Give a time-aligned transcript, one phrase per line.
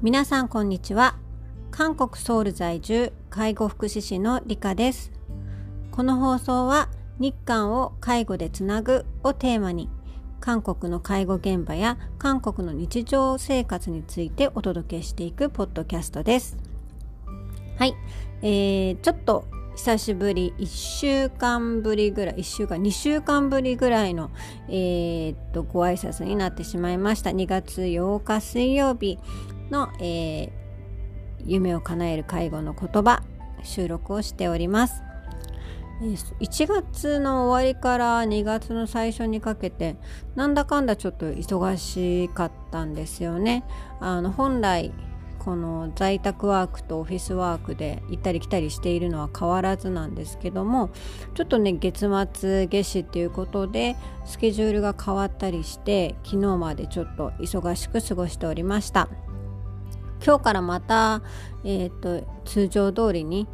[0.00, 1.16] 皆さんこんにちは。
[1.70, 5.12] 韓国ソウル在住介護福祉士の理香です。
[5.90, 6.88] この放送は
[7.18, 9.88] 日韓を介護でつなぐをテーマに
[10.40, 16.56] 韓国の介護現場や韓国の日常生活についてお届けしていくポッドキャストです。
[17.76, 17.94] はい、
[18.42, 19.46] えー、ちょっと
[19.78, 24.32] 久しぶり1週間ぶりぐらい1週間2週間ぶりぐらいの、
[24.68, 27.30] えー、っとご挨拶になってしまいました。
[27.30, 29.20] 2月8日水曜日
[29.70, 30.50] の、えー、
[31.46, 33.22] 夢を叶える介護の言葉
[33.62, 35.04] 収録をしております。
[36.40, 39.96] 1月の終わりから2月の最初にかけて
[40.34, 43.62] なんだかんだちょっと忙しかったんですよね。
[44.00, 44.92] あの本来
[45.48, 50.90] この在宅ワークとオフィスワークで行ったり来たりしているのは変わらずなんですけども
[51.32, 52.00] ちょっとね月
[52.34, 59.08] 末月始っていうことでスケジュールが変わったりして昨日までちょっと忙しく過ごしておりました。
[60.22, 61.22] 今日からまた、
[61.64, 63.48] えーと、通常通りに、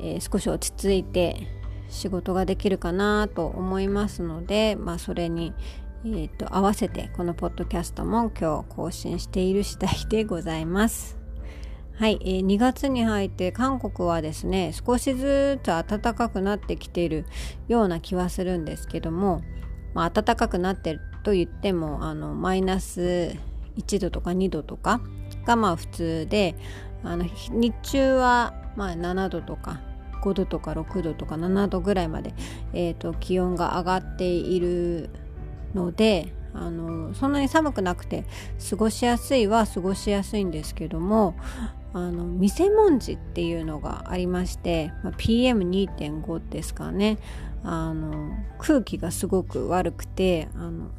[0.00, 1.46] えー、少し落ち着いて
[1.88, 5.54] 仕事ができるかなと思いますので、まあ、それに、
[6.14, 11.18] えーと、合わせてこのポッドキャストも今日更新している次第でございます。
[11.96, 17.26] はい、えー、2月に入って韓国はですね少しずつ暖かくなってきている
[17.66, 19.42] ような気はするんですけども、
[19.92, 23.34] まあ、暖かくなってると言ってもあのマイナス
[23.76, 25.02] 1度とか2度とか
[25.44, 26.54] がまあ普通で
[27.02, 29.80] あの日中はまあ7度とか
[30.22, 32.32] 5度とか6度とか7度ぐらいまで、
[32.72, 35.10] えーと気温が上がっている
[35.74, 38.24] のであのそんなに寒くなくて
[38.70, 41.36] 過ごしやすいは過ごしやすいんですけども
[41.92, 47.18] あの見せ文字っていうのがありまして、まあ、PM2.5 ですかね。
[47.64, 50.90] あの空気がすごく悪くてあの、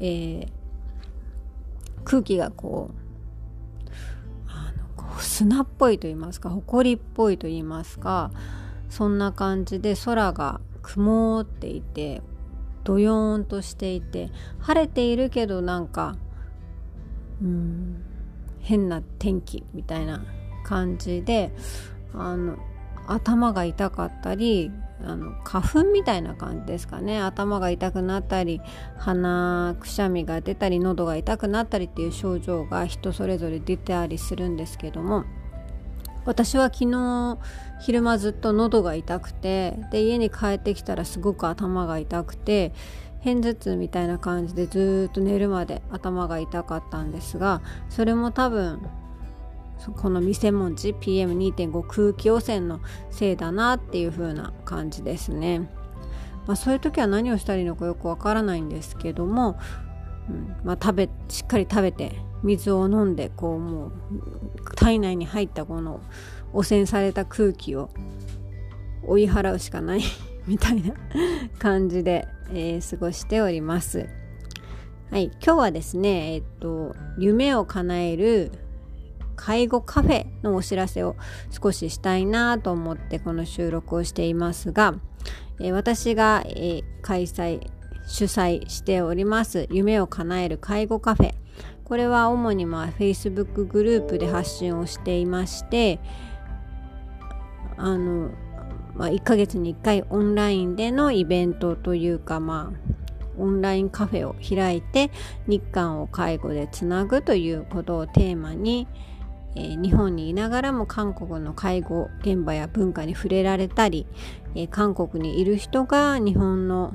[0.00, 0.48] えー、
[2.04, 3.90] 空気がこう
[4.48, 8.32] あのこう砂っぽいと言いますか埃っぽいと言いますか
[8.90, 12.22] そんな感じで空が曇っていて
[12.86, 14.30] どよーんとしていて
[14.60, 16.16] 晴れているけどなんか
[17.42, 18.02] うん
[18.60, 20.24] 変な天気みたいな
[20.64, 21.52] 感じで
[22.14, 22.56] あの
[23.08, 24.70] 頭が痛かったり
[25.04, 27.20] あの花粉みたいな感じですかね。
[27.20, 28.60] 頭が痛くなったり
[28.96, 35.24] 鼻くしゃみが出たり喉が痛くなったりっていう症状が人それぞれ出てたりするんですけども
[36.26, 37.38] 私は昨日
[37.80, 42.72] 昼間ずっと喉が痛くてで家に帰ってきたらすごく頭が痛くて
[43.24, 48.80] 片頭痛みたいな感じでずっと寝るまで頭が痛かったんですがそれも多分
[49.96, 55.68] この見せ文字 PM2.5 空気汚染のせいだなっていう風な感じですね。
[56.46, 59.58] まあ、そういう時は何をしたらいいのかよくわからないんですけども、
[60.30, 63.92] うんまあ、食べしっかり食べて水を飲んでこうもう
[64.76, 66.00] 体内に入ったこの
[66.52, 67.90] 汚染された空気を
[69.04, 70.02] 追い払うしかない
[70.46, 70.94] みたいな
[71.58, 74.08] 感じで、えー、過ごしております。
[75.10, 78.50] はい、今日はですね、えっと、夢を叶える
[79.36, 81.14] 介護カフェのお知らせを
[81.50, 84.94] 少ししたいなと思ってこの収録をしていますが、
[85.60, 87.60] えー、私が、えー、開催
[88.06, 91.34] 主催しております夢を叶える介護カフェ
[91.86, 96.00] これは主にまあ Facebook グループで発信をしていまして
[97.76, 98.30] あの、
[98.94, 102.96] まあ、1ヶ月に1回オンラインでのイベントというかまあ
[103.38, 105.12] オンラインカフェを開いて
[105.46, 108.88] 日韓を介護でつなぐということをテーマに、
[109.54, 114.06] えー、日本にいながらも韓国の介護現場や文化に触れられたり、
[114.56, 116.94] えー、韓国にいる人が日本の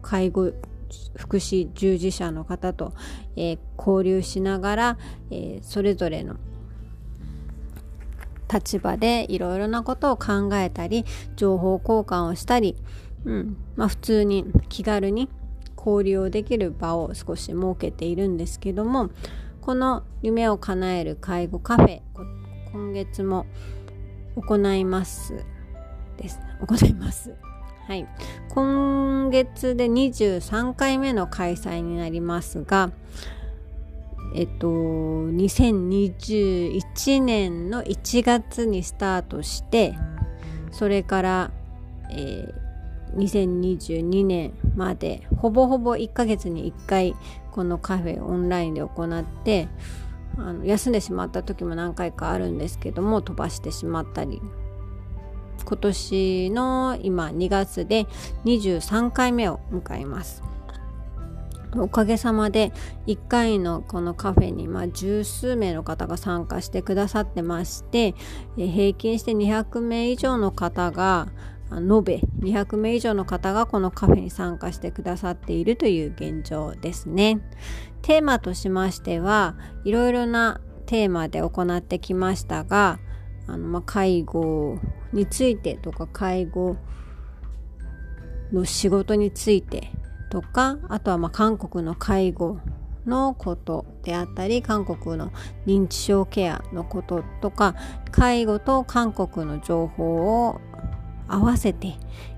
[0.00, 0.52] 介護
[1.16, 2.92] 福祉従事者の方と、
[3.36, 4.98] えー、交流しながら、
[5.30, 6.36] えー、それぞれの
[8.52, 11.04] 立場でいろいろなことを考えたり
[11.36, 12.76] 情報交換をしたり、
[13.24, 15.28] うんまあ、普通に気軽に
[15.76, 19.10] 交流をできる場を少し設けているんですけども
[19.60, 22.00] この夢を叶える介護カフェ
[22.72, 23.46] 今月も
[24.36, 25.44] 行います
[26.18, 26.40] です。
[26.60, 27.47] 行います。
[27.88, 28.06] はい、
[28.50, 32.90] 今月で23回目の開催になりますが、
[34.34, 39.94] えっと、2021年の1月にスタートして
[40.70, 41.50] それから、
[42.10, 42.52] えー、
[43.16, 47.14] 2022年までほぼほぼ1ヶ月に1回
[47.52, 49.66] このカフェオンラインで行って
[50.36, 54.42] あの休んでしまった時も何回かあるんですけども飛ばしてしまったり
[55.64, 58.06] 今年の今2月で
[58.44, 60.42] 23回目を迎えます
[61.76, 62.72] おかげさまで
[63.06, 68.14] 1回のこのカフェにまあ十数名の方が参加してくださってまして
[68.56, 71.28] 平均して200名以上の方が
[71.70, 77.40] 延べ200名以上の方がこのカフェに参加してくださっているという現状ですね。
[78.00, 82.98] テーマとしましてはいろいろなテーマで行ってきましたが
[83.48, 84.78] あの、まあ、介護
[85.12, 86.76] についてとか介護
[88.52, 89.90] の仕事について
[90.30, 92.60] とかあとはま韓国の介護
[93.06, 95.32] のことであったり韓国の
[95.66, 97.74] 認知症ケアのこととか
[98.10, 100.60] 介護と韓国の情報を
[101.26, 101.96] 合わせて、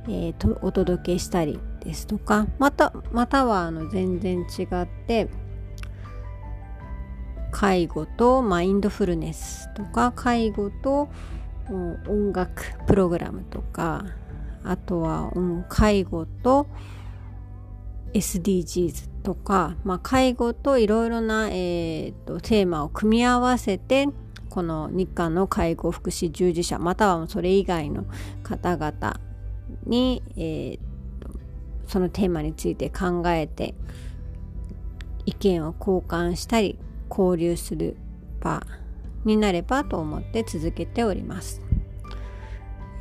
[0.09, 5.29] えー、とお届けしたりですとかまたまたはあの全然違って
[7.51, 11.09] 介護とマインドフルネスとか介護と
[11.69, 14.05] 音楽プログラムとか
[14.63, 15.33] あとは、
[15.69, 16.67] 介護と
[18.13, 24.09] SDGs とか、まあ、介護といろいろな、えーと、テーマを組み合わせて
[24.49, 28.05] この日韓の介護福祉従事者またはそれ以外の
[28.43, 29.21] 方々
[29.87, 30.91] に、えーと
[31.87, 33.75] そのテーマについて考えて
[35.27, 36.79] 意見を交換したり
[37.11, 37.97] 交流する
[38.41, 38.63] 場
[39.25, 41.61] になればと思って続けております。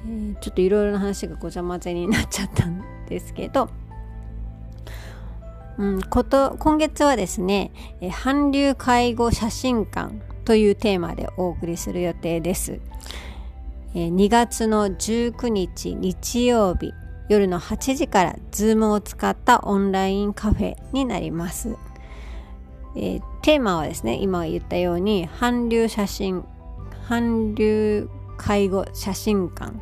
[0.05, 3.69] えー、ちょっといろいろな話がごちゃ混ぜになっちゃったんですけど、
[5.77, 7.71] うん、こと今月はですね、
[8.01, 10.15] え、韓流介護写真館
[10.45, 12.79] というテーマでお送りする予定です。
[13.95, 16.93] えー、2月の19日日曜日
[17.29, 21.75] 夜の8時から Zoom を使ったオンラインカフェになります。
[22.95, 26.43] えー、テーマはですね今言ったように韓流写真
[27.07, 29.73] 韓流介護写真館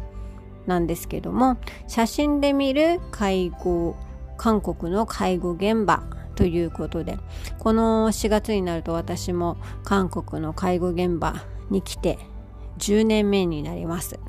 [0.66, 1.58] なんですけども
[1.88, 3.96] 写真で見る介護
[4.38, 6.04] 韓国の介護現場
[6.36, 7.18] ということで
[7.60, 12.20] この4月になると私も韓国の介護現場に来て
[12.78, 14.20] 10年目になります。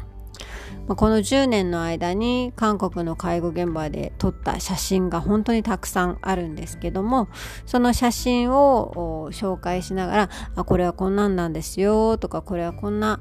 [0.87, 7.29] まあ、この10年の間に韓国の介護現場で撮った写真が本当にたくさんあるんですけども
[7.67, 13.20] その写真を紹介しながらあこれはこんなんなんですよとかこれはこんな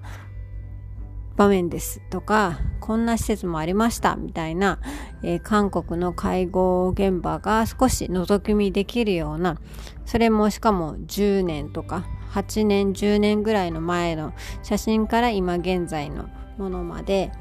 [1.38, 4.80] 場面ですとかこんな施設もありましたみたいな、
[5.22, 9.60] えー、韓国の介護現場が少し覗き見できるような
[10.06, 14.34] それもしかも10年とか8年10年ぐらいの前の
[14.64, 16.28] 写真から今現在の
[16.58, 17.32] ものまで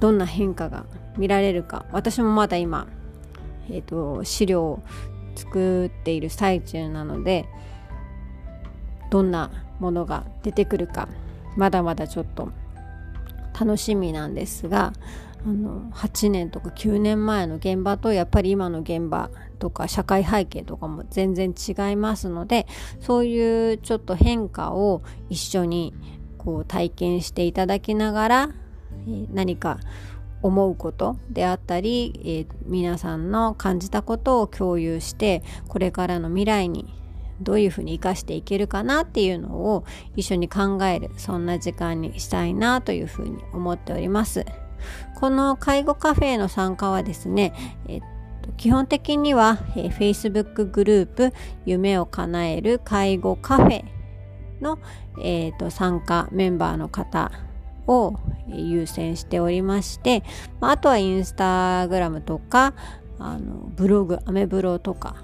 [0.00, 0.86] どんな変化が
[1.16, 1.84] 見られるか。
[1.92, 2.86] 私もまだ今、
[3.68, 4.82] えーと、資料を
[5.34, 7.46] 作っている最中なので
[9.10, 11.08] どんなものが出てくるか
[11.56, 12.50] まだまだちょっと
[13.58, 14.92] 楽しみなんですが
[15.46, 22.66] あの8年とか9年前の現場とやっぱり今の現場とか社会背景とかも全然違いますので
[23.00, 25.94] そういうちょっと変化を一緒に
[26.42, 28.50] こう体験していただきながら
[29.32, 29.78] 何か
[30.42, 36.94] 思うことであったり、えー、皆さんの感じたことを共有してこれからの未来に
[37.42, 39.84] どういうふうに生かしていけるかなっていうのを
[40.16, 44.46] 一緒に考えるそんな時間にしたいなというふうに思っております。
[45.16, 47.52] この介護カフェの参加はですね、
[47.86, 48.00] えっ
[48.40, 51.34] と、基本的には、えー、Facebook グループ
[51.66, 53.99] 夢を叶える介護カフェ
[54.60, 54.78] の、
[55.22, 57.30] えーと参加メンバーの方
[57.86, 60.22] を優先しておりまして、
[60.60, 62.74] あとはインスタグラムとか
[63.18, 65.16] あのブログアメブロとか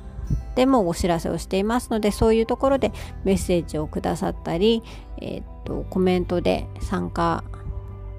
[0.54, 2.92] でもお知らせをしていますのでそういうところで
[3.24, 4.82] メッセージをくださったり、
[5.20, 7.44] えー、とコメントで参加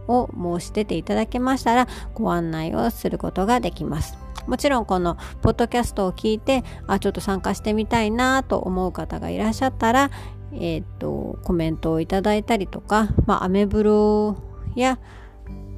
[0.07, 4.17] を申し出ていただけましたらご案内をすることができます。
[4.45, 10.11] もちろんこのポッドキャストを聞いてあちょっと参加してみたいなと思う方がいらっしゃったら、
[10.53, 14.37] えっ、とコメントをいただいたりとか、まあ、アメブロ
[14.75, 14.99] や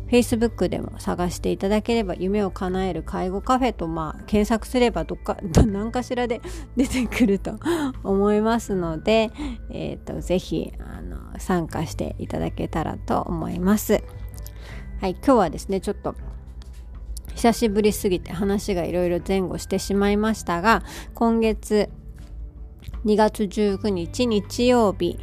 [0.10, 5.38] Facebook でも探していただければ夢を叶える介護カフェとまあ検索すればどっか
[5.68, 6.42] 何かしらで
[6.76, 7.54] 出てくると
[8.04, 9.32] 思いますので、
[9.70, 14.04] えーと、ぜひあの参加していただけたらと思います。
[15.00, 16.16] はい、今日はですねちょっと
[17.40, 21.90] 久しぶりすぎて話がいろいろ前後してしまいましたが今月
[23.06, 25.18] 2月19日日曜日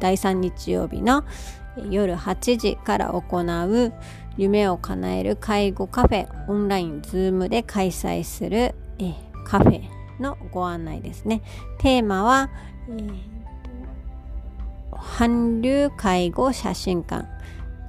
[0.00, 1.24] 第3日曜日の
[1.90, 3.92] 夜8時から行う
[4.38, 9.12] 夢を叶える介護カフェオンラインズームで開催するえ
[9.44, 9.82] カフェ
[10.18, 11.42] のご案内ですね。
[11.80, 12.48] テーマは、
[12.88, 13.14] えー、
[15.18, 17.28] 韓流介護写真館。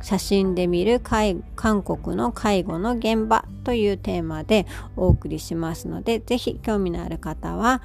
[0.02, 1.44] 写真で見る韓
[1.82, 7.82] 国の介護の現場というテーマでお送りしますので、ぜひ興味のある方は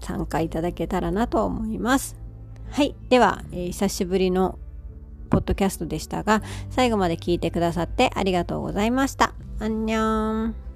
[0.00, 2.16] 参加いただけたらなと思います。
[2.70, 2.94] はい。
[3.08, 4.58] では、えー、久しぶりの
[5.30, 9.34] ポッドキャストでしたが、最後まで聞いてくださってありがとうございました。
[9.60, 10.67] あんにゃーん。